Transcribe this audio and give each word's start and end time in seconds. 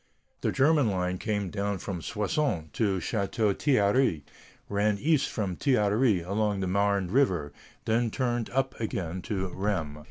The 0.41 0.51
German 0.51 0.89
line 0.89 1.19
came 1.19 1.51
down 1.51 1.77
from 1.77 2.01
Soissons 2.01 2.71
to 2.73 2.97
Château 2.97 3.55
Thierry, 3.55 4.25
ran 4.67 4.97
east 4.97 5.29
from 5.29 5.55
Château 5.57 5.89
Thierry 5.89 6.21
along 6.21 6.59
the 6.61 6.67
Marne 6.67 7.11
River, 7.11 7.53
then 7.85 8.09
turned 8.09 8.49
up 8.49 8.73
again 8.79 9.21
to 9.21 9.49
Rheims. 9.49 9.99